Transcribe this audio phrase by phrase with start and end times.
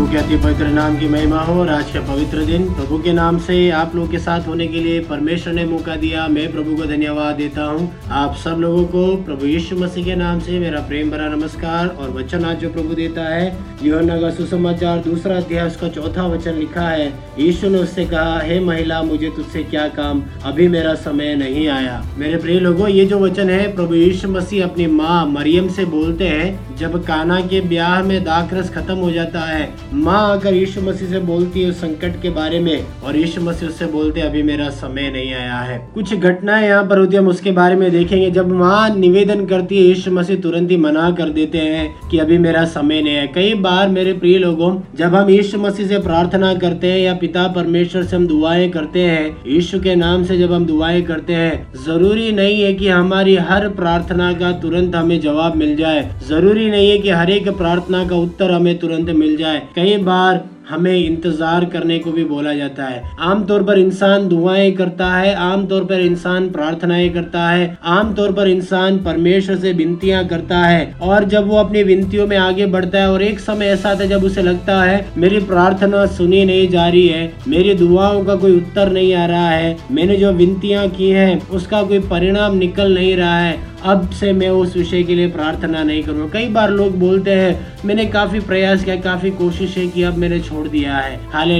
[0.00, 3.12] प्रभु के अति पवित्र नाम की महिमा हो और आज का पवित्र दिन। प्रभु के
[3.12, 6.76] नाम से आप लोग के साथ होने के लिए परमेश्वर ने मौका दिया। मैं प्रभु
[6.76, 10.80] को धन्यवाद देता हूँ। आप सब लोगों को प्रभु यीशु मसीह के नाम से मेरा
[10.80, 15.66] प्रेम भरा नमस्कार और वचन आज जो प्रभु देता है योना का सुसमाचार दूसरा अध्याय
[15.66, 17.06] उसका चौथा वचन लिखा है।
[17.38, 20.22] यीशु ने उससे कहा, हे महिला, मुझे तुझसे क्या काम?
[20.44, 24.64] अभी मेरा समय नहीं आया। मेरे प्रिय लोगों, ये जो वचन है, प्रभु यीशु मसीह
[24.64, 29.40] अपनी माँ मरियम से बोलते हैं, जब काना के ब्याह में दाखरस खत्म हो जाता
[29.40, 33.68] है माँ आकर यीशु मसीह से बोलती है संकट के बारे में और यीशु मसीह
[33.68, 37.28] उससे बोलते अभी मेरा समय नहीं आया है। कुछ घटनाएँ यहाँ पर होती है, हम
[37.28, 41.30] उसके बारे में देखेंगे। जब माँ निवेदन करती है, यीशु मसीह तुरंत ही मना कर
[41.30, 45.30] देते हैं कि अभी मेरा समय नहीं है कई बार मेरे प्रिय लोगों, जब हम
[45.30, 49.80] यीशु मसीह से प्रार्थना करते हैं या पिता परमेश्वर से हम दुआएँ करते हैं, यीशु
[49.80, 54.32] के नाम से जब हम दुआएँ करते हैं, ज़रूरी नहीं है कि हमारी हर प्रार्थना
[54.32, 58.50] का तुरंत हमें जवाब मिल जाए। ज़रूरी नहीं है कि हर एक प्रार्थना का उत्तर
[58.50, 60.38] हमें तुरंत मिल जाए। कई बार
[60.70, 65.84] हमें इंतज़ार करने को भी बोला जाता है। आमतौर पर इंसान दुआएँ करता है, आमतौर
[65.84, 71.48] पर इंसान प्रार्थनाएँ करता है, आमतौर पर इंसान परमेश्वर से विनतियाँ करता है और जब
[71.48, 74.42] वो अपनी विनतियों में आगे बढ़ता है और एक समय ऐसा आता है जब उसे
[74.42, 79.14] लगता है, मेरी प्रार्थना सुनी नहीं जा रही है, मेरी दुआओं का कोई उत्तर नहीं
[79.14, 83.58] आ रहा है, मैंने जो विनतियाँ की हैं, उसका कोई परिणाम निकल नहीं रहा है।
[83.84, 87.78] अब से मैं उस विषय के लिए प्रार्थना नहीं करूँगा। कई बार लोग बोलते हैं,
[87.84, 91.58] मैंने काफ़ी प्रयास किया, काफ़ी कोशिशें की, अब मैंने छोड़ दिया है। हाले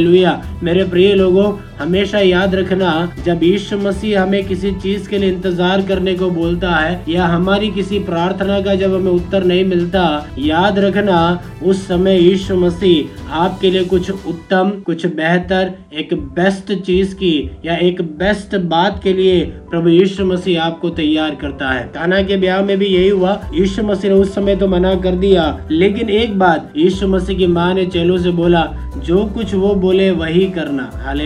[0.63, 2.91] मेरे प्रिय लोगों, हमेशा याद रखना,
[3.25, 7.71] जब यीशु मसीह हमें किसी चीज़ के लिए इंतज़ार करने को बोलता है, या हमारी
[7.71, 10.03] किसी प्रार्थना का जब हमें उत्तर नहीं मिलता,
[10.39, 17.15] याद रखना, उस समय यीशु मसीह आपके लिए कुछ उत्तम, कुछ बेहतर, एक बेस्ट चीज़
[17.15, 22.23] की, या एक बेस्ट बात के लिए प्रभु यीशु मसीह आपको तैयार करता है। काना
[22.23, 25.67] के ब्याह में भी यही हुआ। यीशु मसीह ने उस समय तो मना कर दिया,
[25.71, 30.11] लेकिन एक बात, यीशु मसीह की माँ ने चेलों से बोला जो कुछ वो बोले
[30.11, 31.21] वही करना। हाल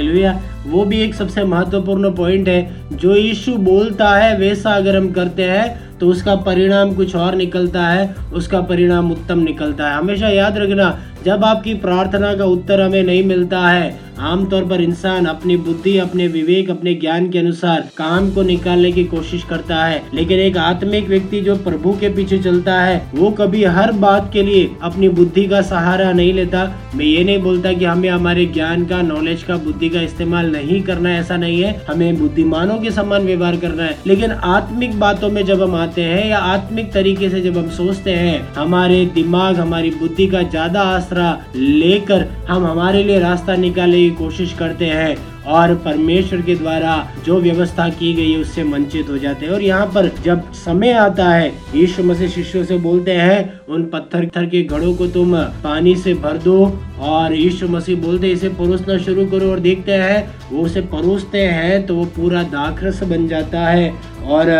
[0.66, 5.42] वो भी एक सबसे महत्वपूर्ण पॉइंट है। जो यीशु बोलता है वैसा अगर हम करते
[5.42, 10.58] हैं। तो उसका परिणाम कुछ और निकलता है, उसका परिणाम उत्तम निकलता है। हमेशा याद
[10.58, 15.98] रखना, जब आपकी प्रार्थना का उत्तर हमें नहीं मिलता है, आमतौर पर इंसान अपनी बुद्धि,
[15.98, 20.56] अपने विवेक, अपने ज्ञान के अनुसार काम को निकालने की कोशिश करता है। लेकिन एक
[20.56, 25.08] आत्मिक व्यक्ति जो प्रभु के पीछे चलता है, वो कभी हर बात के लिए अपनी
[25.08, 29.42] बुद्धि का सहारा नहीं लेता। मैं ये नहीं बोलता कि हमें हमारे ज्ञान का नॉलेज
[29.42, 33.56] का, बुद्धि का इस्तेमाल नहीं करना है ऐसा नहीं है। हमें बुद्धिमानों के समान व्यवहार
[33.56, 37.56] करना है। लेकिन आत्मिक बातों में जब हम आते हैं या आत्मिक तरीके से जब
[37.58, 43.56] हम सोचते हैं, हमारे दिमाग, हमारी बुद्धि का ज़्यादा आसरा लेकर हम हमारे लिए रास्ता
[43.56, 46.94] निकालने की कोशिश करते हैं और परमेश्वर के द्वारा
[47.24, 50.92] जो व्यवस्था की गई है, उससे वंचित हो जाते हैं। और यहाँ पर जब समय
[50.92, 55.94] आता है, यीशु मसीह शिष्यों से बोलते हैं, उन पत्थर के घड़ों को तुम पानी
[55.96, 60.62] से भर दो। और यीशु मसीह बोलते इसे परोसना शुरू करो। और देखते हैं, वो
[60.62, 63.92] उसे परोसते हैं तो वो पूरा दाखरस बन जाता है।
[64.26, 64.50] और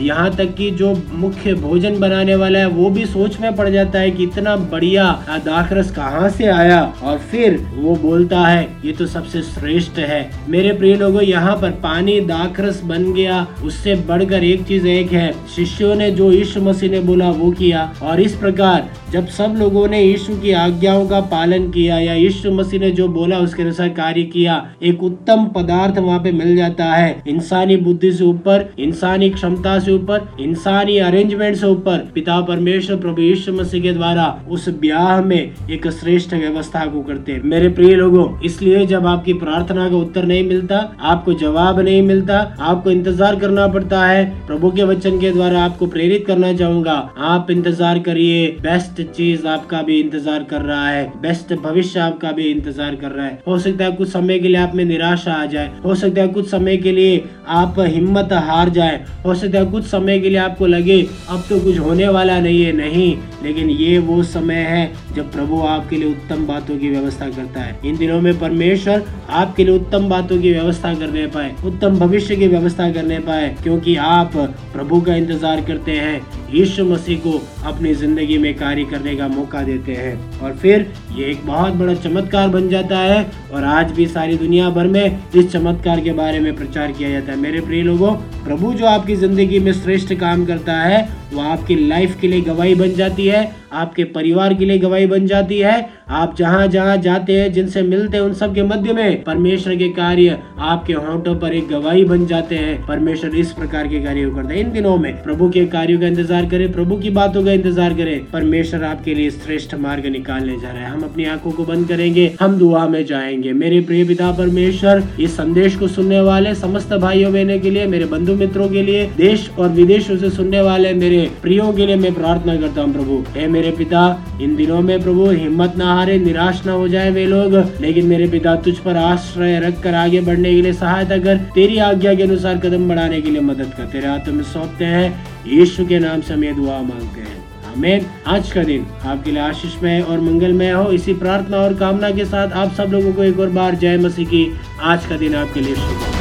[0.00, 3.98] यहाँ तक कि जो मुख्य भोजन बनाने वाला है, वो भी सोच में पड़ जाता
[3.98, 5.04] है कि इतना बढ़िया
[5.44, 10.72] दाखरस कहाँ से आया। और फिर वो बोलता है, ये तो सबसे श्रेष्ठ है। मेरे
[10.72, 15.94] प्रिय लोगों, यहाँ पर पानी दाखरस बन गया। उससे बढ़कर एक चीज़ एक है। शिष्यों
[15.94, 20.02] ने जो यीशु मसीह ने बोला, वो किया। और इस प्रकार, जब सब लोगों ने
[20.02, 24.22] यीशु की आज्ञाओं का पालन किया या यीशु मसीह ने जो बोला, उसके अनुसार कार्य
[24.22, 29.78] किया, एक उत्तम पदार्थ वहाँ पे मिल जाता है। इंसानी बुद्धि से ऊपर, इंसानी क्षमता
[29.78, 35.20] से ऊपर, इंसानी अरेंजमेंट से ऊपर। पिता परमेश्वर प्रभु यीशु मसीह के द्वारा उस ब्याह
[35.20, 35.38] में
[35.70, 40.42] एक श्रेष्ठ व्यवस्था को करते मेरे प्रिय लोगों, इसलिए जब आपकी प्रार्थना का उत्तर नहीं
[40.44, 45.64] मिलता, आपको जवाब नहीं मिलता, आपको इंतज़ार करना पड़ता है। प्रभु के वचन के द्वारा
[45.64, 46.94] आपको प्रेरित करना चाहूँगा।
[47.26, 52.44] आप इंतज़ार करिए बेस्ट चीज़ आपका भी इंतज़ार कर रहा है बेस्ट भविष्य आपका भी
[52.44, 55.44] इंतज़ार कर रहा है। हो सकता है कुछ समय के लिए आप में निराशा आ
[55.46, 59.64] जाए, हो सकता है कुछ समय के लिए आप हिम्मत हार जाए, हो सकता है
[59.70, 63.70] कुछ समय के लिए आपको लगे, अब तो कुछ होने वाला नहीं है, नहीं, लेकिन
[63.70, 67.96] ये वो समय है जब प्रभु आपके लिए उत्तम बातों की व्यवस्था करता है। इन
[67.96, 72.46] दिनों में परमेश्वर आपके लिए उत्तम बातों की व्यवस्था कर करने पाए, उत्तम भविष्य की
[72.46, 74.36] व्यवस्था कर ले पाए, क्योंकि आप
[74.72, 77.30] प्रभु का इंतज़ार करते हैं। यीशु मसीह को
[77.66, 81.94] अपनी ज़िंदगी में कार्य करने का मौका देते हैं। और फिर ये एक बहुत बड़ा
[81.96, 86.40] चमत्कार बन जाता है और आज भी सारी दुनिया भर में इस चमत्कार के बारे
[86.40, 88.12] में प्रचार किया जाता है। मेरे प्रिय लोगों,
[88.44, 92.74] प्रभु जो आपकी ज़िंदगी में श्रेष्ठ काम करता है, वो आपकी लाइफ के लिए गवाही
[92.74, 95.74] बन जाती है, आपके परिवार के लिए गवाही बन जाती है।
[96.08, 99.88] आप जहाँ जहाँ जाते हैं, जिनसे मिलते हैं, उन सब के मध्य में परमेश्वर के
[99.88, 104.54] कार्य आपके होंठों पर एक गवाही बन जाते हैं। परमेश्वर इस प्रकार के कार्य करते
[104.54, 107.94] हैं। इन दिनों में प्रभु के कार्यों का इंतज़ार करें, प्रभु की बातों का इंतज़ार
[107.94, 111.88] करें। परमेश्वर आपके लिए श्रेष्ठ मार्ग निकालने जा रहे हैं। हम अपनी आँखों को बंद
[111.88, 116.94] करेंगे, हम दुआ में जाएँगे। मेरे प्रिय पिता परमेश्वर, इस संदेश को सुनने वाले समस्त
[116.94, 120.94] भाइयों बहनों के लिए, मेरे बंधु मित्रों के लिए, देश और विदेशों से सुनने वाले
[120.94, 125.02] मेरे प्रियो के लिए मैं प्रार्थना करता हूँ, प्रभु। हे मेरे पिता, इन दिनों में
[125.02, 128.96] प्रभु हिम्मत न हारे, निराश न हो जाए वे लोग, लेकिन मेरे पिता, तुझ पर
[128.96, 133.20] आश्रय रख कर आगे बढ़ने के लिए सहायता कर, तेरी आज्ञा के अनुसार कदम बढ़ाने
[133.20, 136.80] के लिए मदद कर। तेरे हाथों में सौंपते हैं यीशु के नाम से हम दुआ
[136.82, 141.74] मांगते हैं। आमेन। आज का दिन आपके लिए आशीषमय और मंगलमय हो। इसी प्रार्थना और
[141.74, 144.46] कामना के साथ आप सब लोगों को एक और बार जय मसीह की।
[144.80, 146.15] आज का दिन आपके लिए शुभ